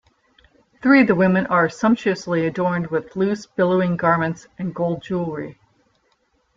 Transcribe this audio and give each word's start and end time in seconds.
Three 0.81 1.01
of 1.01 1.07
the 1.07 1.13
women 1.13 1.45
are 1.45 1.69
sumptuously 1.69 2.47
adorned 2.47 2.87
with 2.87 3.15
loose, 3.15 3.45
billowing 3.45 3.97
garments 3.97 4.47
and 4.57 4.73
gold 4.73 5.03
jewellery. 5.03 5.59